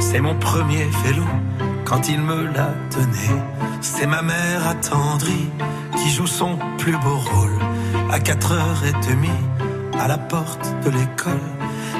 [0.00, 1.24] c'est mon premier vélo
[1.84, 3.42] quand il me l'a donné.
[3.80, 5.48] C'est ma mère attendrie
[5.96, 7.67] qui joue son plus beau rôle
[8.10, 9.28] à 4h30
[9.98, 11.50] à la porte de l'école.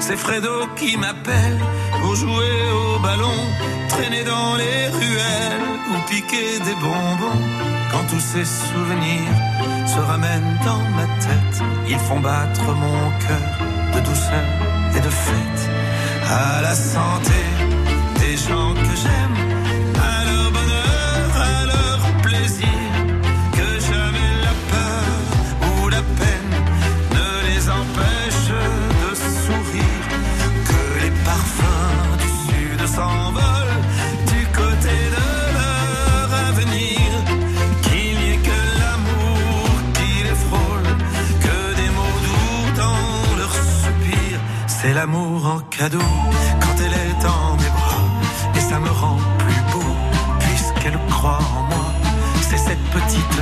[0.01, 1.59] C'est Fredo qui m'appelle
[2.01, 3.41] pour jouer au ballon,
[3.89, 7.43] traîner dans les ruelles ou piquer des bonbons.
[7.91, 9.37] Quand tous ces souvenirs
[9.87, 13.49] se ramènent dans ma tête, ils font battre mon cœur
[13.95, 14.49] de douceur
[14.97, 15.71] et de fête.
[16.31, 17.41] À la santé
[44.81, 45.99] c'est l'amour en cadeau
[46.61, 48.07] quand elle est dans mes bras,
[48.55, 49.85] et ça me rend plus beau
[50.39, 51.87] puisqu'elle croit en moi,
[52.43, 53.38] c'est cette petite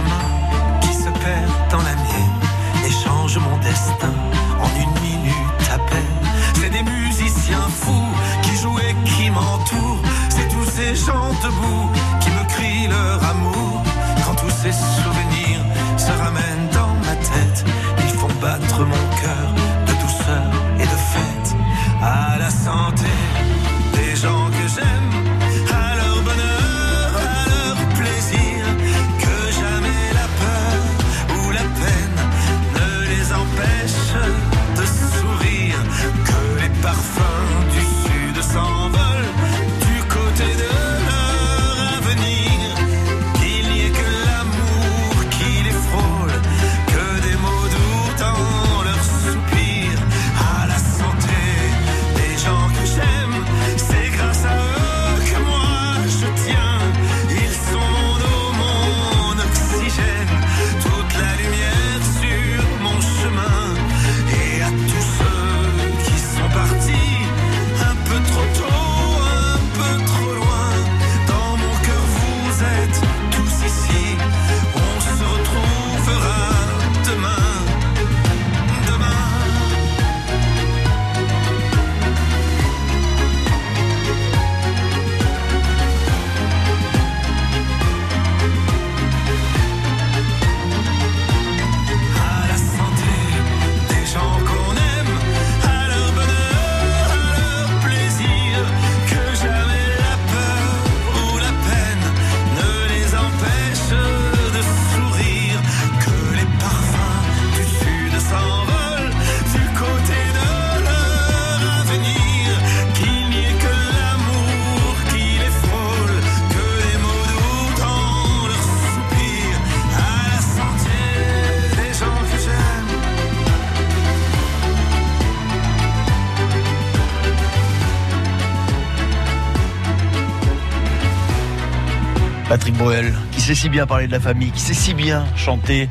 [133.46, 135.88] sait si bien parler de la famille, qui sait si bien chanter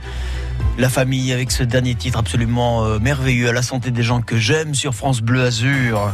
[0.77, 4.35] la famille avec ce dernier titre absolument euh, merveilleux à la santé des gens que
[4.35, 6.11] j'aime sur France Bleu Azur.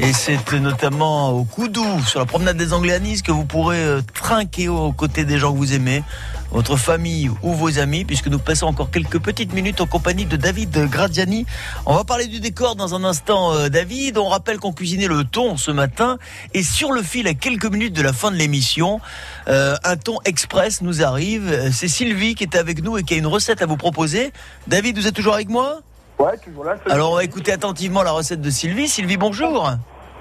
[0.00, 4.00] Et c'est notamment au Coudou, sur la promenade des Anglais à que vous pourrez euh,
[4.12, 6.02] trinquer aux côtés des gens que vous aimez,
[6.50, 10.36] votre famille ou vos amis, puisque nous passons encore quelques petites minutes en compagnie de
[10.36, 11.46] David Gradiani.
[11.86, 14.18] On va parler du décor dans un instant, euh, David.
[14.18, 16.18] On rappelle qu'on cuisinait le thon ce matin.
[16.54, 19.00] Et sur le fil, à quelques minutes de la fin de l'émission,
[19.48, 21.70] euh, un thon express nous arrive.
[21.72, 24.32] C'est Sylvie qui est avec nous et qui a une recette à vous proposer.
[24.66, 25.80] David, vous êtes toujours avec moi?
[26.18, 26.76] Ouais, toujours là.
[26.90, 28.88] Alors on va écouter attentivement la recette de Sylvie.
[28.88, 29.70] Sylvie, bonjour.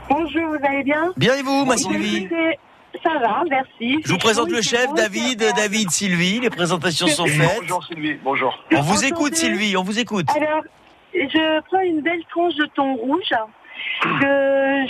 [0.10, 1.12] Bonjour, vous allez bien?
[1.18, 2.28] Bien et vous, ma Sylvie
[3.04, 4.02] Ça va, merci.
[4.04, 6.40] Je vous présente le chef, David, David, Sylvie.
[6.40, 7.60] Les présentations sont faites.
[7.62, 8.64] Bonjour Sylvie, bonjour.
[8.76, 10.26] On vous écoute, Sylvie, on vous écoute.
[10.36, 10.64] Alors,
[11.14, 13.34] je prends une belle tranche de thon rouge
[14.02, 14.26] que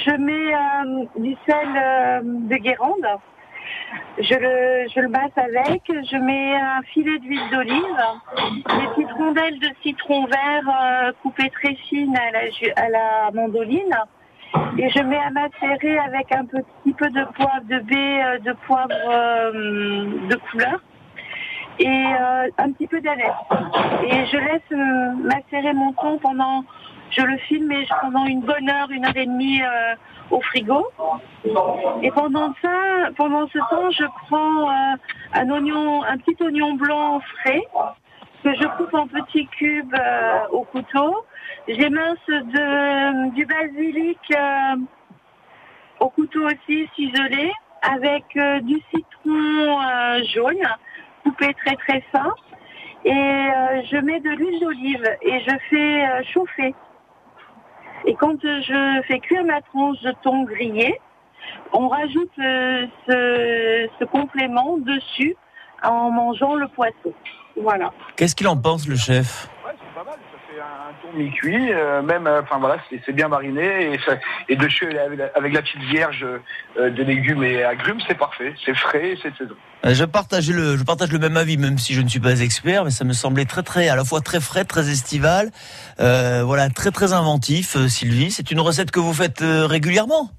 [0.06, 3.06] je mets euh, du sel euh, de Guérande.
[4.18, 5.82] Je le, je le masse avec.
[5.88, 7.84] Je mets un filet d'huile d'olive,
[8.56, 13.32] des petites rondelles de citron vert euh, coupées très fines à la, ju- à la
[13.34, 13.95] mandoline.
[14.78, 18.54] Et je mets à macérer avec un petit peu de poivre de baie, euh, de
[18.66, 20.80] poivre euh, de couleur
[21.80, 23.34] et euh, un petit peu d'aneth.
[24.04, 26.64] Et je laisse macérer mon thon pendant,
[27.12, 29.62] je le filme et pendant une bonne heure, une heure et demie
[30.30, 30.88] au frigo.
[32.02, 34.70] Et pendant ça, pendant ce temps, je prends
[35.34, 37.64] un oignon, un petit oignon blanc frais
[38.44, 41.26] que je coupe en petits cubes euh, au couteau.
[41.68, 42.18] J'émince
[43.36, 44.76] du basilic euh,
[46.00, 49.82] au couteau aussi ciselé avec euh, du citron
[50.34, 50.68] jaune
[51.24, 52.34] coupé très très fin
[53.06, 53.50] et
[53.92, 56.74] je mets de l'huile d'olive et je fais chauffer.
[58.06, 61.00] Et quand je fais cuire ma tranche de thon grillé,
[61.74, 65.36] on rajoute ce complément dessus
[65.84, 67.14] en mangeant le poisson.
[67.62, 67.91] Voilà.
[68.16, 69.47] Qu'est-ce qu'il en pense, le chef?
[70.62, 74.18] Un thon mi-cuit, euh, même, euh, enfin voilà, c'est c'est bien mariné et, ça-
[74.49, 78.53] et dessus avec la, avec la petite vierge euh, de légumes et agrumes, c'est parfait,
[78.66, 79.55] c'est frais, c'est de saison.
[79.86, 82.41] Euh, Je partage le, je partage le même avis, même si je ne suis pas
[82.41, 85.49] expert, mais ça me semblait très, très, à la fois très frais, très estival,
[86.01, 87.78] euh, voilà, très, très inventif.
[87.78, 90.30] euh, Sylvie, c'est une recette que vous faites euh, régulièrement?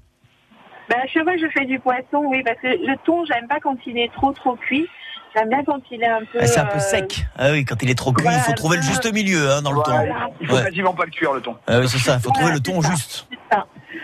[0.89, 3.59] Ben, à chaque fois je fais du poisson, oui, parce que le thon, j'aime pas
[3.59, 4.87] quand il est trop trop cuit.
[5.35, 6.39] J'aime bien quand il est un peu.
[6.41, 7.25] Ah, c'est un peu euh, sec.
[7.37, 9.71] Ah oui, quand il est trop cuit, il faut trouver le juste milieu hein, dans
[9.71, 9.93] le thon.
[10.41, 10.63] Il faut Ouais.
[10.65, 11.55] quasiment pas le cuire le thon.
[11.67, 12.15] Ah oui, c'est ça.
[12.17, 13.27] Il faut trouver le thon juste.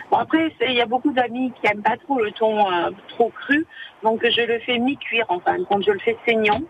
[0.10, 3.30] Bon, après, il y a beaucoup d'amis qui aiment pas trop le thon euh, trop
[3.30, 3.66] cru,
[4.04, 6.62] donc je le fais mi-cuire, enfin, quand je le fais saignant,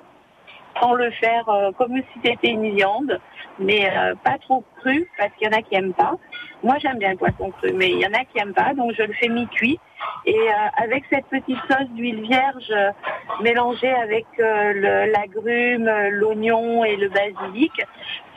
[0.82, 3.20] sans le faire euh, comme si c'était une viande,
[3.60, 6.16] mais euh, pas trop cru, parce qu'il y en a qui aiment pas.
[6.64, 8.94] Moi, j'aime bien le poisson cru, mais il y en a qui aiment pas, donc
[8.98, 9.80] je le fais mi-cuit.
[10.26, 12.92] Et euh, avec cette petite sauce d'huile vierge euh,
[13.42, 17.72] mélangée avec euh, le- l'agrume, l'oignon et le basilic,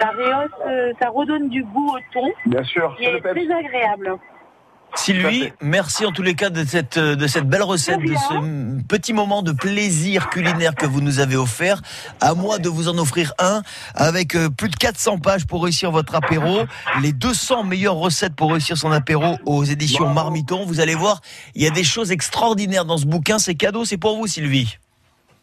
[0.00, 4.16] ça redonne du goût au thon, Bien sûr, qui est très agréable.
[4.96, 8.82] Sylvie, merci en tous les cas de cette, euh, de cette belle recette, de ce
[8.86, 11.80] petit moment de plaisir culinaire que vous nous avez offert.
[12.20, 13.62] À moi de vous en offrir un
[13.94, 16.60] avec euh, plus de 400 pages pour réussir votre apéro.
[17.02, 20.64] Les 200 meilleures recettes pour réussir son apéro aux éditions Marmiton.
[20.66, 21.20] Vous allez voir,
[21.54, 23.38] il y a des choses extraordinaires dans ce bouquin.
[23.38, 24.78] C'est cadeau, c'est pour vous Sylvie.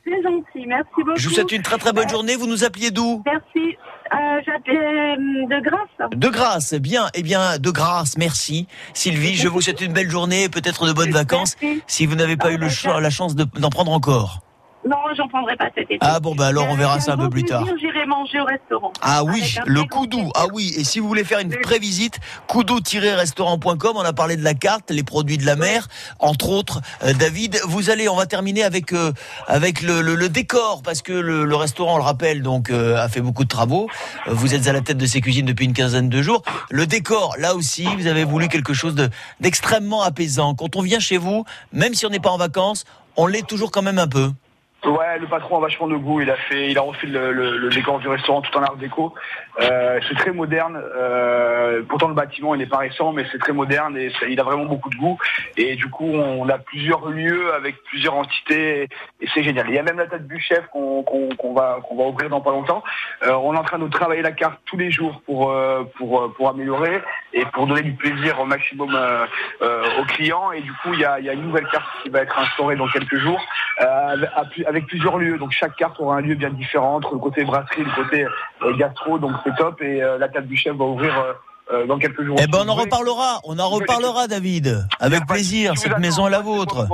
[0.04, 1.18] C'est gentil, merci beaucoup.
[1.18, 2.36] Je vous souhaite une très très bonne journée.
[2.36, 3.24] Vous nous appeliez d'où?
[3.26, 3.78] Merci.
[4.14, 5.16] Euh, euh,
[5.47, 6.12] de grâce.
[6.12, 8.68] De grâce, bien, eh bien, de grâce, merci.
[8.93, 11.55] Sylvie, je vous souhaite une belle journée et peut-être de bonnes vacances
[11.88, 14.39] si vous n'avez pas eu le ch- la chance de- d'en prendre encore.
[14.88, 15.98] Non, j'en prendrai pas cet été.
[16.02, 17.66] Ah bon, bah alors on verra ça un peu plus tard.
[17.80, 18.94] J'irai manger au restaurant.
[19.02, 20.32] Ah oui, le Koudou.
[20.36, 24.54] Ah oui, et si vous voulez faire une prévisite, koudou-restaurant.com, on a parlé de la
[24.54, 25.88] carte, les produits de la mer,
[26.20, 26.82] entre autres.
[27.04, 29.12] Euh, David, vous allez, on va terminer avec euh,
[29.48, 32.98] avec le, le- le décor, parce que le, le restaurant, on le rappelle, donc euh,
[32.98, 33.88] a fait beaucoup de travaux.
[34.28, 36.44] Vous êtes à la tête de ses cuisines depuis une quinzaine de jours.
[36.70, 39.10] Le décor, là aussi, vous avez voulu quelque chose de
[39.40, 40.56] d'extrêmement apaisant.
[40.56, 42.86] Quand on vient chez vous, même si on n'est pas en vacances,
[43.16, 44.32] on l'est toujours quand même un peu.
[44.88, 46.22] Ouais, le patron a vachement de goût.
[46.22, 48.78] Il a fait, il a refait le, le- le décor du restaurant tout en art
[48.78, 49.14] déco.
[49.60, 50.80] Euh, c'est très moderne.
[50.95, 54.43] Euh, pourtant le bâtiment il n'est pas récent, mais c'est très moderne et il a
[54.43, 55.18] vraiment beaucoup de goût.
[55.58, 58.88] Et du coup, on a plusieurs lieux avec plusieurs entités
[59.20, 59.68] et c'est génial.
[59.70, 61.03] Il y a même la tête du chef qu'on
[61.55, 62.84] va qu'on va ouvrir dans pas longtemps.
[63.24, 66.22] Euh, on est en train de travailler la carte tous les jours pour euh, pour
[66.22, 67.01] euh, pour améliorer
[67.34, 68.95] et pour donner du plaisir au maximum
[69.62, 70.51] aux clients.
[70.51, 72.38] Et du coup, il y a, il y a une nouvelle carte qui va être
[72.38, 73.43] instaurée dans quelques jours
[73.78, 75.38] avec- plusieurs lieux.
[75.38, 78.26] Donc chaque carte aura un lieu bien différent entre le côté brasserie, le côté
[78.78, 79.20] gastro.
[79.20, 79.82] Donc c'est top.
[79.82, 81.34] Et euh, la table du chef va ouvrir euh,
[81.74, 82.38] euh, dans quelques jours.
[82.41, 83.39] Eh ben, on en reparlera.
[83.43, 84.86] On en reparlera, David.
[85.00, 85.74] Avec plaisir.
[85.78, 86.88] Cette maison est la vôtre.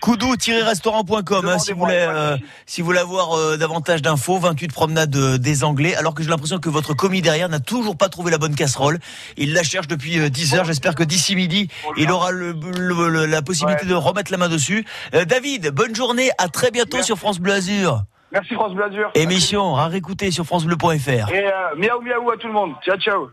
[0.00, 2.36] Coudou-restaurant.com hein, si vous voulez, euh,
[2.66, 4.38] si vous voulez avoir euh, davantage d'infos.
[4.38, 5.94] 28 promenade euh, des Anglais.
[5.94, 8.98] Alors que j'ai l'impression que votre commis derrière n'a toujours pas trouvé la bonne casserole.
[9.36, 10.64] Il la cherche depuis euh, 10 heures.
[10.64, 14.48] J'espère que d'ici midi, il aura le, le- le- la possibilité de remettre la main
[14.48, 14.84] dessus.
[15.14, 16.30] Euh, David, bonne journée.
[16.38, 18.02] À très bientôt sur France Bleu Azur.
[18.32, 19.10] Merci France Bleu Azur.
[19.14, 21.32] Émission à réécouter sur francebleu.fr.
[21.32, 22.72] Et euh, miaou miaou à tout le monde.
[22.82, 23.30] Ciao ciao.